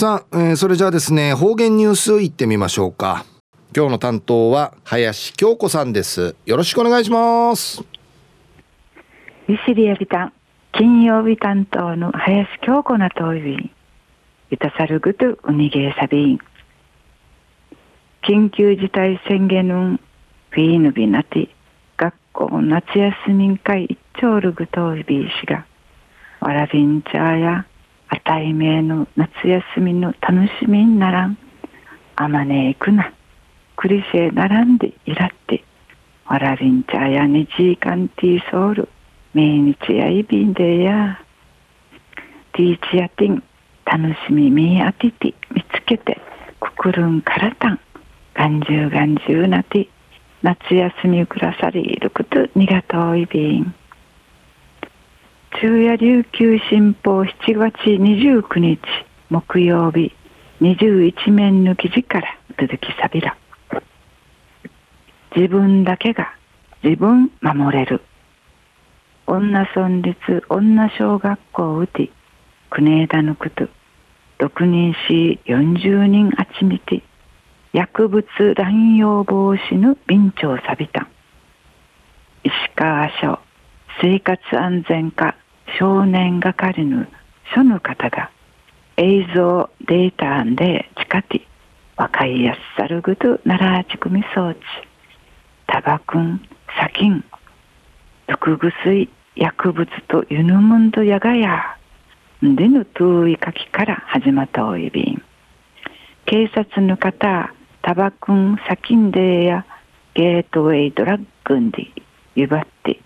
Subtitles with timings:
[0.00, 3.26] さあ、えー、それじゃあですね方言ニュースいってみましょうか。
[3.76, 6.36] 今日の担当は林京子さんです。
[6.46, 7.84] よろしくお願いします。
[9.46, 10.32] 利尻エビタン
[10.72, 13.70] 金曜日担当の林京子なとい
[14.48, 16.38] ゆたさるぐとうにげさびん。
[18.26, 19.98] 緊急事態宣言の
[20.48, 21.48] フィーヌビナティ
[21.98, 25.66] 学校夏休み会一丁るぐといびしが
[26.40, 27.66] わらびんちゃや
[28.12, 31.38] あたいめの夏休みの楽しみにならん。
[32.16, 33.12] あまねえくな。
[33.76, 35.62] クリシェ並んでいらって。
[36.26, 38.88] わらびんちゃやにじいかんティーソール。
[39.32, 41.20] 毎日やいびんでや。
[42.52, 43.44] ティーチやティン。
[43.84, 46.20] 楽しみみあてて見つけて。
[46.58, 47.80] くくるんからたん。
[48.34, 49.88] がんじゅうがんじゅうなて
[50.42, 53.72] 夏休みくらさりいることにがとういびん。
[55.60, 58.80] 昼夜琉球新報7月29日
[59.28, 60.10] 木曜日
[60.62, 63.36] 21面の記事から続きさびら
[65.36, 66.34] 自分だけが
[66.82, 68.00] 自分守れる。
[69.26, 72.10] 女村立女小学校うて
[72.70, 73.68] 国枝のこと
[74.38, 77.02] 6人し40人あちみて
[77.74, 81.06] 薬物乱用防止の便長さびた
[82.44, 83.38] 石川署
[84.00, 85.36] 生活安全課
[85.78, 87.06] 少年係の
[87.54, 88.30] その方が
[88.96, 91.40] 映像データで近く
[91.96, 94.60] 若いやっさるぐとならちくみ装置
[95.66, 96.40] タバクン
[96.76, 97.24] 砂金。
[98.26, 101.76] 毒薬薬物とユヌムンドやがや。
[102.42, 105.02] でぬ遠い書きから始まったおいび。
[105.02, 105.22] ん
[106.26, 109.64] 警察の方タバクン砂金でや
[110.14, 111.86] ゲートウェイドラッグンで
[112.34, 113.00] ゆばって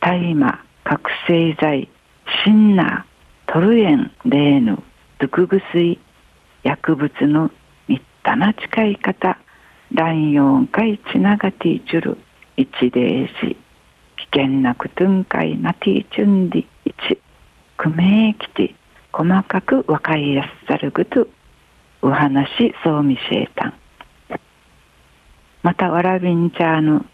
[0.00, 1.88] 大麻覚醒剤
[2.44, 3.06] シンナ
[3.46, 4.82] トルエンレーヌ
[5.20, 5.98] ドクグスイ
[6.64, 7.50] 薬物の
[7.86, 9.38] みったな使い方
[9.92, 12.18] 乱用会ちながていちゅる
[12.56, 13.56] 一例し
[14.32, 16.94] 危険なくとんかいなていちゅんり一
[17.76, 18.74] くめきて
[19.12, 21.28] 細かくわかりやすさるぐと
[22.02, 23.74] お話そうみせえたん
[25.62, 27.04] またわらびんちゃーの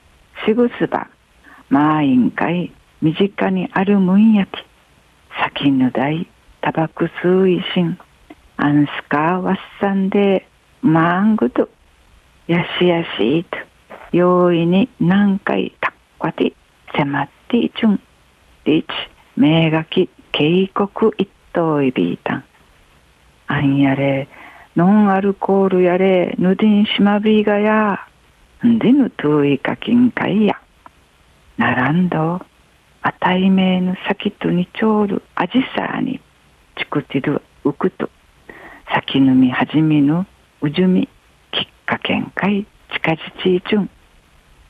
[0.47, 1.09] しぐすば
[1.69, 2.72] まあいんかい
[3.03, 4.72] 身近にあるむんやき。
[5.41, 6.26] 先ぬだい
[6.60, 7.98] タバクスーイシン
[8.56, 10.47] アンスカーワッサンで
[10.82, 11.69] マングド
[12.47, 13.56] やしやしいと
[14.12, 16.53] 容易に何回たっわて
[16.94, 18.00] 迫っていちゅん。
[18.65, 18.88] リチ
[19.37, 22.44] 名がき警告一等いびいたん。
[23.48, 24.28] あんやれ
[24.76, 28.06] ノンアルコールやれぬでんしまびがや。
[28.65, 30.60] んでぬといかきんかいや。
[31.56, 32.41] ならんど。
[33.03, 36.21] あたいめぬ先とにちょうるあじさに
[36.77, 38.09] ちくてるうくと
[38.95, 40.27] 先ぬみはじみぬ
[40.61, 41.09] うじゅみ
[41.51, 43.91] きっかけんかい近じちいちゅん。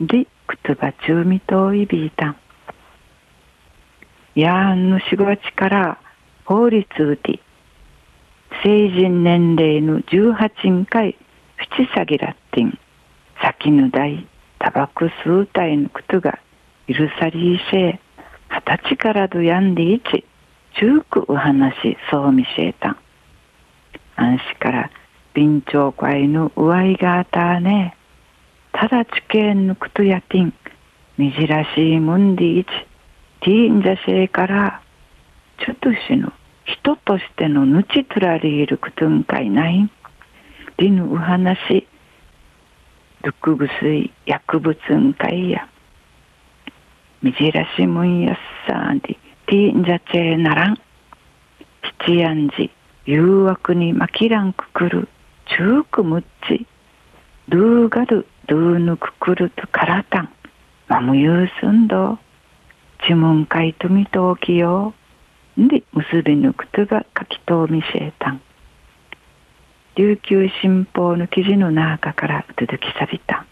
[0.00, 2.30] でくつばちゅうみといびいた。
[2.30, 2.36] ん
[4.34, 5.98] やんぬしごちから
[6.44, 7.40] 法律うて
[8.62, 11.16] 成人年齢の18回
[11.56, 12.78] ふちさぎらってん。
[13.42, 14.26] 先ぬだい
[14.58, 16.38] タバク数体のことが
[16.86, 18.11] 許さりいせ二
[18.64, 20.24] 十歳からどやんでいち
[20.78, 22.90] 中くお話そうみせえた。
[22.90, 22.96] ん
[24.16, 24.90] 安心から
[25.34, 27.96] 便長会の上いがあたね
[28.72, 30.52] ただ地形のことやてん
[31.18, 32.68] みじらしいもんでいち。
[33.42, 34.82] ティーンジャシェから。
[35.58, 36.32] ちょっとしの
[36.64, 39.82] 人としてのぬちとられることんかいない。
[39.82, 39.90] ん
[40.78, 41.86] りぬお話。
[43.22, 45.68] 毒薬薬物んかいや。
[47.22, 49.16] みじらしむんやっさんで
[49.46, 50.78] ティーンジャチェならん。
[52.04, 52.68] 七やんじ
[53.06, 55.08] 誘惑にまきらんくくる
[55.46, 56.66] 中くむっち。
[57.48, 60.32] ドゥーガルドゥーヌくくるとからたん。
[60.88, 62.18] まむゆうすんど。
[63.06, 64.92] ちむんかいとみとおきよ
[65.60, 68.40] んで結びぬくとが書きとみせえたん。
[69.94, 73.42] 琉球新報の記事の中から続きさびた。
[73.42, 73.46] ん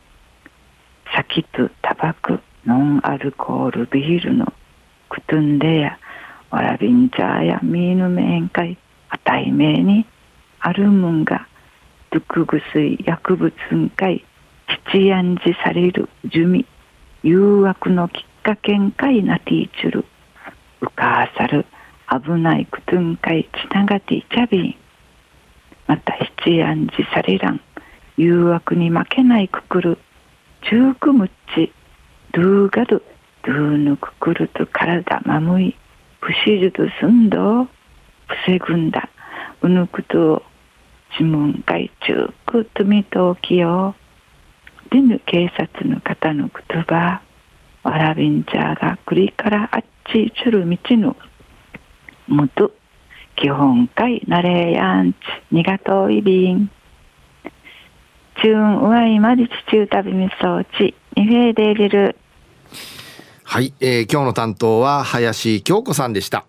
[1.15, 4.53] 酒とタバコノンアルコールビールの
[5.09, 5.99] クトゥンデや
[6.51, 8.77] わらびんちゃやミーヌメンカイ
[9.09, 10.07] あたいめいに
[10.61, 11.47] あるもんが
[12.11, 14.25] ドゥクグスイ薬物んかい
[14.93, 16.67] 七やんじされるじゅみ
[17.23, 20.05] 誘惑のきっかけんかいなティーチュル
[20.81, 21.67] うかあさる
[22.11, 24.75] 危ないくとんかいちながていちゃびん。
[25.87, 27.61] また七やんじされらん
[28.17, 29.99] 誘惑に負けないくくる
[30.63, 31.73] 中くむっち
[32.33, 33.03] ドゥーガド
[33.43, 35.77] ドゥーヌククルと体まむい
[36.21, 37.67] 不死術すんど
[38.45, 39.09] 防ぐんだ
[39.63, 40.45] うぬくと
[41.19, 43.97] 諮問会中くとみときよ
[44.93, 47.21] デヌ警察の方の言葉
[47.83, 51.17] わらびんちゃが栗からあっちちゅる道の
[52.29, 52.73] むと
[53.35, 55.17] 基本会なれやんち
[55.51, 56.71] にがといびん
[58.41, 62.17] 中うわいまりちちゅうたびみそうちにフェーデーリル
[63.53, 66.45] はい、えー、今日の担当は林京子さんでした。